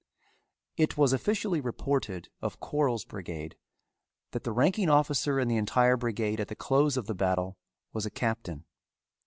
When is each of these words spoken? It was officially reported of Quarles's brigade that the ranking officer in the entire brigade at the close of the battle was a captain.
It 0.77 0.97
was 0.97 1.13
officially 1.13 1.61
reported 1.61 2.29
of 2.41 2.59
Quarles's 2.59 3.05
brigade 3.05 3.55
that 4.31 4.43
the 4.43 4.51
ranking 4.51 4.89
officer 4.89 5.39
in 5.39 5.47
the 5.47 5.57
entire 5.57 5.95
brigade 5.95 6.39
at 6.39 6.47
the 6.47 6.55
close 6.55 6.97
of 6.97 7.05
the 7.05 7.13
battle 7.13 7.59
was 7.93 8.07
a 8.07 8.09
captain. 8.09 8.65